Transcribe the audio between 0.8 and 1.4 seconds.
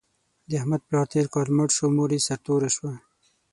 پلار تېر